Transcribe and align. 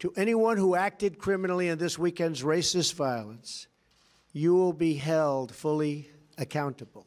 To 0.00 0.12
anyone 0.16 0.56
who 0.56 0.76
acted 0.76 1.18
criminally 1.18 1.68
in 1.68 1.78
this 1.78 1.98
weekend's 1.98 2.42
racist 2.42 2.94
violence, 2.94 3.66
you 4.32 4.54
will 4.54 4.72
be 4.72 4.94
held 4.94 5.52
fully 5.52 6.08
accountable. 6.36 7.06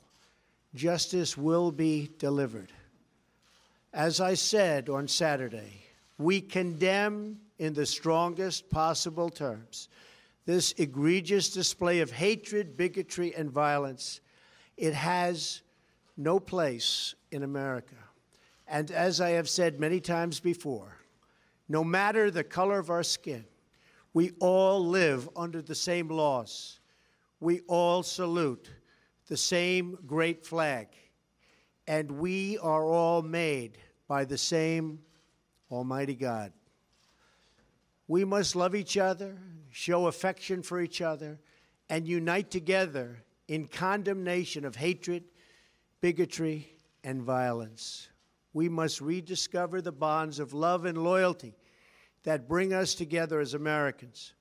Justice 0.75 1.37
will 1.37 1.71
be 1.71 2.09
delivered. 2.17 2.71
As 3.93 4.19
I 4.19 4.33
said 4.33 4.89
on 4.89 5.07
Saturday, 5.07 5.83
we 6.17 6.41
condemn 6.41 7.39
in 7.59 7.73
the 7.73 7.85
strongest 7.85 8.69
possible 8.69 9.29
terms 9.29 9.87
this 10.45 10.73
egregious 10.77 11.51
display 11.51 11.99
of 11.99 12.11
hatred, 12.11 12.75
bigotry, 12.75 13.33
and 13.35 13.51
violence. 13.51 14.21
It 14.75 14.93
has 14.93 15.61
no 16.17 16.39
place 16.39 17.13
in 17.31 17.43
America. 17.43 17.95
And 18.67 18.89
as 18.91 19.21
I 19.21 19.31
have 19.31 19.47
said 19.47 19.79
many 19.79 19.99
times 19.99 20.39
before, 20.39 20.97
no 21.71 21.85
matter 21.85 22.29
the 22.29 22.43
color 22.43 22.79
of 22.79 22.89
our 22.89 23.01
skin, 23.01 23.45
we 24.13 24.33
all 24.41 24.85
live 24.85 25.29
under 25.37 25.61
the 25.61 25.73
same 25.73 26.09
laws. 26.09 26.81
We 27.39 27.61
all 27.61 28.03
salute 28.03 28.69
the 29.29 29.37
same 29.37 29.97
great 30.05 30.45
flag. 30.45 30.89
And 31.87 32.11
we 32.19 32.57
are 32.57 32.83
all 32.83 33.21
made 33.21 33.77
by 34.09 34.25
the 34.25 34.37
same 34.37 34.99
Almighty 35.71 36.13
God. 36.13 36.51
We 38.05 38.25
must 38.25 38.53
love 38.53 38.75
each 38.75 38.97
other, 38.97 39.37
show 39.69 40.07
affection 40.07 40.63
for 40.63 40.81
each 40.81 41.01
other, 41.01 41.39
and 41.89 42.05
unite 42.05 42.51
together 42.51 43.23
in 43.47 43.69
condemnation 43.69 44.65
of 44.65 44.75
hatred, 44.75 45.23
bigotry, 46.01 46.75
and 47.05 47.23
violence. 47.23 48.09
We 48.51 48.67
must 48.67 48.99
rediscover 48.99 49.81
the 49.81 49.93
bonds 49.93 50.37
of 50.37 50.53
love 50.53 50.83
and 50.83 50.97
loyalty 50.97 51.55
that 52.23 52.47
bring 52.47 52.73
us 52.73 52.93
together 52.93 53.39
as 53.39 53.53
Americans. 53.53 54.33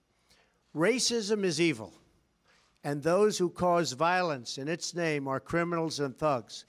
Racism 0.74 1.44
is 1.44 1.60
evil, 1.60 1.92
and 2.84 3.02
those 3.02 3.38
who 3.38 3.50
cause 3.50 3.92
violence 3.92 4.58
in 4.58 4.68
its 4.68 4.94
name 4.94 5.26
are 5.26 5.40
criminals 5.40 6.00
and 6.00 6.16
thugs, 6.16 6.64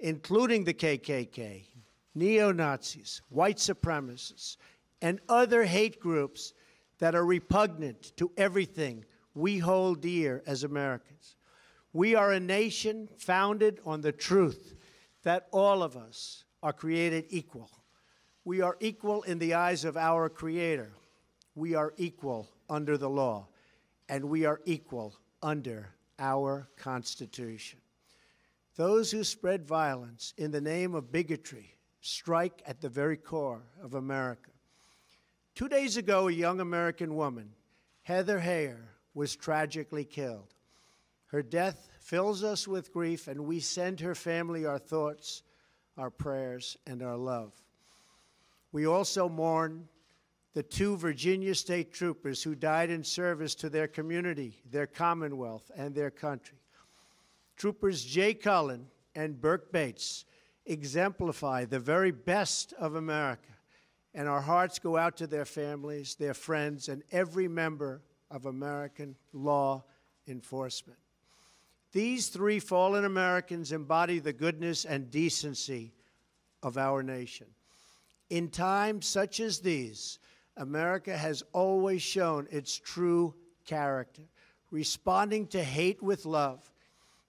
including 0.00 0.64
the 0.64 0.74
KKK, 0.74 1.66
neo 2.14 2.52
Nazis, 2.52 3.22
white 3.28 3.58
supremacists, 3.58 4.56
and 5.00 5.20
other 5.28 5.64
hate 5.64 6.00
groups 6.00 6.54
that 6.98 7.14
are 7.14 7.26
repugnant 7.26 8.16
to 8.16 8.30
everything 8.36 9.04
we 9.34 9.58
hold 9.58 10.00
dear 10.00 10.42
as 10.46 10.64
Americans. 10.64 11.36
We 11.92 12.14
are 12.14 12.32
a 12.32 12.40
nation 12.40 13.08
founded 13.18 13.80
on 13.84 14.00
the 14.00 14.12
truth 14.12 14.74
that 15.22 15.46
all 15.52 15.82
of 15.82 15.96
us 15.96 16.44
are 16.62 16.72
created 16.72 17.26
equal. 17.28 17.70
We 18.44 18.60
are 18.60 18.76
equal 18.80 19.22
in 19.22 19.38
the 19.38 19.54
eyes 19.54 19.84
of 19.84 19.96
our 19.96 20.28
Creator. 20.28 20.92
We 21.54 21.74
are 21.74 21.94
equal 21.96 22.50
under 22.68 22.98
the 22.98 23.08
law, 23.08 23.48
and 24.08 24.26
we 24.26 24.44
are 24.44 24.60
equal 24.66 25.16
under 25.42 25.88
our 26.18 26.68
Constitution. 26.76 27.78
Those 28.76 29.10
who 29.10 29.24
spread 29.24 29.64
violence 29.64 30.34
in 30.36 30.50
the 30.50 30.60
name 30.60 30.94
of 30.94 31.10
bigotry 31.10 31.74
strike 32.00 32.62
at 32.66 32.82
the 32.82 32.88
very 32.88 33.16
core 33.16 33.62
of 33.82 33.94
America. 33.94 34.50
Two 35.54 35.68
days 35.68 35.96
ago, 35.96 36.28
a 36.28 36.32
young 36.32 36.60
American 36.60 37.14
woman, 37.14 37.50
Heather 38.02 38.40
Heyer, 38.40 38.88
was 39.14 39.36
tragically 39.36 40.04
killed. 40.04 40.52
Her 41.26 41.42
death 41.42 41.88
fills 42.00 42.44
us 42.44 42.68
with 42.68 42.92
grief, 42.92 43.26
and 43.26 43.46
we 43.46 43.60
send 43.60 44.00
her 44.00 44.14
family 44.14 44.66
our 44.66 44.78
thoughts, 44.78 45.42
our 45.96 46.10
prayers, 46.10 46.76
and 46.86 47.02
our 47.02 47.16
love. 47.16 47.52
We 48.74 48.88
also 48.88 49.28
mourn 49.28 49.86
the 50.52 50.64
two 50.64 50.96
Virginia 50.96 51.54
state 51.54 51.92
troopers 51.92 52.42
who 52.42 52.56
died 52.56 52.90
in 52.90 53.04
service 53.04 53.54
to 53.54 53.70
their 53.70 53.86
community, 53.86 54.60
their 54.68 54.88
commonwealth, 54.88 55.70
and 55.76 55.94
their 55.94 56.10
country. 56.10 56.58
Troopers 57.56 58.04
Jay 58.04 58.34
Cullen 58.34 58.88
and 59.14 59.40
Berke 59.40 59.70
Bates 59.70 60.24
exemplify 60.66 61.66
the 61.66 61.78
very 61.78 62.10
best 62.10 62.72
of 62.72 62.96
America, 62.96 63.52
and 64.12 64.28
our 64.28 64.40
hearts 64.40 64.80
go 64.80 64.96
out 64.96 65.16
to 65.18 65.28
their 65.28 65.44
families, 65.44 66.16
their 66.16 66.34
friends, 66.34 66.88
and 66.88 67.04
every 67.12 67.46
member 67.46 68.02
of 68.28 68.44
American 68.44 69.14
law 69.32 69.84
enforcement. 70.26 70.98
These 71.92 72.26
three 72.26 72.58
fallen 72.58 73.04
Americans 73.04 73.70
embody 73.70 74.18
the 74.18 74.32
goodness 74.32 74.84
and 74.84 75.12
decency 75.12 75.94
of 76.60 76.76
our 76.76 77.04
nation. 77.04 77.46
In 78.30 78.48
times 78.48 79.06
such 79.06 79.40
as 79.40 79.60
these, 79.60 80.18
America 80.56 81.16
has 81.16 81.42
always 81.52 82.02
shown 82.02 82.46
its 82.50 82.76
true 82.76 83.34
character, 83.66 84.22
responding 84.70 85.46
to 85.48 85.62
hate 85.62 86.02
with 86.02 86.24
love, 86.24 86.70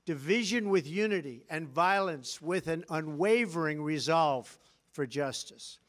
division 0.06 0.70
with 0.70 0.88
unity, 0.88 1.44
and 1.50 1.68
violence 1.68 2.42
with 2.42 2.68
an 2.68 2.86
unwavering 2.90 3.82
resolve 3.82 4.58
for 4.92 5.06
justice. 5.06 5.80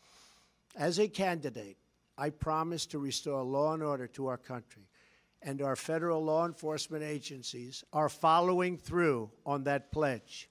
As 0.75 0.99
a 0.99 1.09
candidate, 1.09 1.77
I 2.19 2.31
promise 2.31 2.87
to 2.87 2.99
restore 2.99 3.43
law 3.43 3.75
and 3.75 3.83
order 3.83 4.07
to 4.09 4.27
our 4.27 4.39
country, 4.39 4.89
and 5.43 5.63
our 5.63 5.77
federal 5.77 6.25
law 6.25 6.47
enforcement 6.47 7.05
agencies 7.05 7.85
are 7.93 8.09
following 8.09 8.79
through 8.79 9.31
on 9.45 9.65
that 9.65 9.93
pledge. 9.93 10.49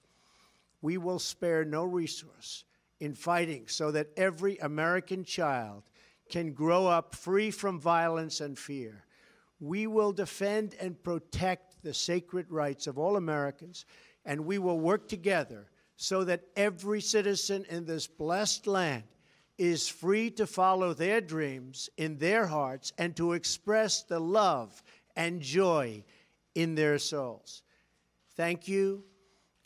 We 0.80 0.96
will 0.96 1.18
spare 1.18 1.64
no 1.64 1.84
resource 1.84 2.64
in 3.00 3.14
fighting 3.14 3.64
so 3.68 3.90
that 3.90 4.10
every 4.16 4.56
American 4.58 5.24
child 5.24 5.82
can 6.30 6.52
grow 6.52 6.86
up 6.86 7.14
free 7.14 7.50
from 7.50 7.80
violence 7.80 8.40
and 8.40 8.58
fear. 8.58 9.04
We 9.60 9.86
will 9.86 10.12
defend 10.12 10.74
and 10.80 11.02
protect 11.02 11.82
the 11.82 11.94
sacred 11.94 12.50
rights 12.50 12.86
of 12.86 12.98
all 12.98 13.16
Americans, 13.16 13.86
and 14.24 14.44
we 14.44 14.58
will 14.58 14.80
work 14.80 15.08
together 15.08 15.70
so 15.96 16.24
that 16.24 16.44
every 16.56 17.00
citizen 17.00 17.64
in 17.70 17.86
this 17.86 18.06
blessed 18.06 18.66
land 18.66 19.04
is 19.56 19.88
free 19.88 20.30
to 20.30 20.46
follow 20.46 20.92
their 20.92 21.20
dreams 21.20 21.88
in 21.96 22.18
their 22.18 22.46
hearts 22.46 22.92
and 22.98 23.16
to 23.16 23.32
express 23.32 24.02
the 24.02 24.20
love 24.20 24.82
and 25.16 25.40
joy 25.40 26.04
in 26.54 26.74
their 26.74 26.98
souls. 26.98 27.62
Thank 28.34 28.68
you. 28.68 29.04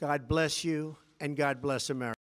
God 0.01 0.29
bless 0.29 0.65
you, 0.65 0.97
and 1.19 1.37
God 1.37 1.61
bless 1.61 1.91
America. 1.91 2.20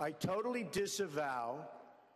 I 0.00 0.10
totally 0.10 0.64
disavow 0.64 1.64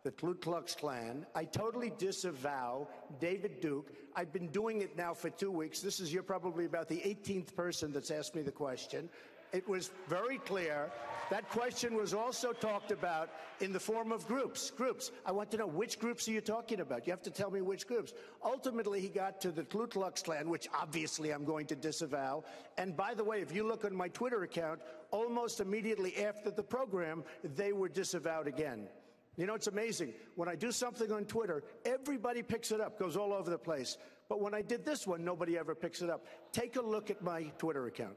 the 0.03 0.11
Ku 0.11 0.35
Klux 0.35 0.75
Klan. 0.75 1.25
I 1.35 1.45
totally 1.45 1.91
disavow 1.97 2.87
David 3.19 3.61
Duke. 3.61 3.91
I've 4.15 4.33
been 4.33 4.47
doing 4.47 4.81
it 4.81 4.97
now 4.97 5.13
for 5.13 5.29
two 5.29 5.51
weeks. 5.51 5.79
This 5.79 5.99
is 5.99 6.13
you're 6.13 6.23
probably 6.23 6.65
about 6.65 6.87
the 6.87 6.97
18th 6.97 7.55
person 7.55 7.93
that's 7.93 8.11
asked 8.11 8.35
me 8.35 8.41
the 8.41 8.51
question. 8.51 9.09
It 9.53 9.67
was 9.67 9.91
very 10.07 10.37
clear. 10.37 10.91
That 11.29 11.47
question 11.49 11.95
was 11.95 12.13
also 12.13 12.51
talked 12.51 12.91
about 12.91 13.29
in 13.61 13.71
the 13.71 13.79
form 13.79 14.11
of 14.11 14.27
groups. 14.27 14.69
Groups. 14.71 15.11
I 15.25 15.31
want 15.31 15.49
to 15.51 15.57
know 15.57 15.67
which 15.67 15.97
groups 15.97 16.27
are 16.27 16.31
you 16.31 16.41
talking 16.41 16.81
about? 16.81 17.07
You 17.07 17.11
have 17.11 17.21
to 17.23 17.31
tell 17.31 17.49
me 17.49 17.61
which 17.61 17.87
groups. 17.87 18.13
Ultimately, 18.43 18.99
he 18.99 19.07
got 19.07 19.39
to 19.41 19.51
the 19.51 19.63
Ku 19.63 19.87
Klux 19.87 20.21
Klan, 20.21 20.49
which 20.49 20.67
obviously 20.73 21.31
I'm 21.31 21.45
going 21.45 21.67
to 21.67 21.75
disavow. 21.75 22.43
And 22.77 22.97
by 22.97 23.13
the 23.13 23.23
way, 23.23 23.41
if 23.41 23.53
you 23.53 23.65
look 23.65 23.85
on 23.85 23.95
my 23.95 24.09
Twitter 24.09 24.43
account, 24.43 24.81
almost 25.11 25.61
immediately 25.61 26.17
after 26.25 26.51
the 26.51 26.63
program, 26.63 27.23
they 27.43 27.71
were 27.71 27.89
disavowed 27.89 28.47
again. 28.47 28.89
You 29.37 29.47
know, 29.47 29.53
it's 29.55 29.67
amazing. 29.67 30.13
When 30.35 30.49
I 30.49 30.55
do 30.55 30.71
something 30.73 31.11
on 31.13 31.23
Twitter, 31.23 31.63
everybody 31.85 32.43
picks 32.43 32.71
it 32.71 32.81
up, 32.81 32.99
goes 32.99 33.15
all 33.15 33.31
over 33.31 33.49
the 33.49 33.57
place. 33.57 33.97
But 34.27 34.41
when 34.41 34.53
I 34.53 34.61
did 34.61 34.83
this 34.85 35.07
one, 35.07 35.23
nobody 35.23 35.57
ever 35.57 35.75
picks 35.75 36.01
it 36.01 36.09
up. 36.09 36.25
Take 36.51 36.75
a 36.75 36.81
look 36.81 37.09
at 37.09 37.21
my 37.21 37.43
Twitter 37.57 37.87
account. 37.87 38.15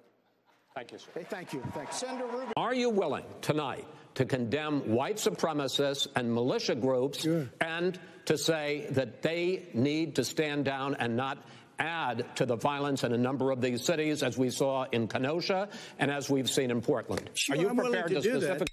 Thank 0.75 0.91
you, 0.93 0.99
sir. 0.99 1.06
Okay, 1.17 1.26
thank 1.31 1.53
you. 1.53 1.62
Thanks. 1.73 1.97
Senator 1.99 2.26
Rubin. 2.26 2.53
Are 2.56 2.75
you 2.75 2.91
willing 2.91 3.25
tonight 3.43 3.87
to 4.15 4.25
condemn 4.25 4.81
white 4.93 5.17
supremacists 5.19 6.09
and 6.17 6.32
militia 6.35 6.75
groups 6.75 7.21
Sure. 7.21 7.49
and 7.61 7.99
to 8.25 8.37
say 8.37 8.87
that 8.91 9.23
they 9.23 9.69
need 9.73 10.17
to 10.17 10.25
stand 10.25 10.65
down 10.65 10.97
and 10.97 11.17
not 11.17 11.38
add 11.79 12.25
to 12.37 12.47
the 12.47 12.56
violence 12.56 13.05
in 13.05 13.12
a 13.12 13.19
number 13.19 13.50
of 13.53 13.61
these 13.61 13.85
cities, 13.85 14.23
as 14.25 14.37
we 14.37 14.50
saw 14.50 14.85
in 14.91 15.06
Kenosha 15.06 15.69
and 16.00 16.11
as 16.11 16.29
we've 16.29 16.50
seen 16.50 16.71
in 16.73 16.81
Portland? 16.81 17.31
Sure, 17.35 17.56
Are 17.56 17.61
you 17.61 17.69
I'm 17.69 17.77
willing 17.77 17.93
prepared 17.93 18.09
to 18.11 18.20
do 18.20 18.32
that. 18.32 18.41
specifically? 18.41 18.67